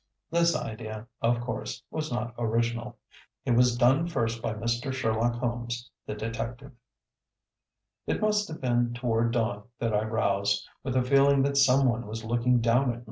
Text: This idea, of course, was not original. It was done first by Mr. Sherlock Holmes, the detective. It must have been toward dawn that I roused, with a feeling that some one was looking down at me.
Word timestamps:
This 0.31 0.55
idea, 0.55 1.05
of 1.21 1.39
course, 1.41 1.83
was 1.91 2.11
not 2.11 2.33
original. 2.39 2.97
It 3.45 3.51
was 3.51 3.77
done 3.77 4.07
first 4.07 4.41
by 4.41 4.55
Mr. 4.55 4.91
Sherlock 4.91 5.35
Holmes, 5.35 5.91
the 6.07 6.15
detective. 6.15 6.71
It 8.07 8.19
must 8.19 8.47
have 8.47 8.59
been 8.61 8.95
toward 8.95 9.31
dawn 9.33 9.65
that 9.77 9.93
I 9.93 10.01
roused, 10.03 10.67
with 10.83 10.95
a 10.95 11.03
feeling 11.03 11.43
that 11.43 11.55
some 11.55 11.87
one 11.87 12.07
was 12.07 12.25
looking 12.25 12.61
down 12.61 12.89
at 12.91 12.99
me. 12.99 12.99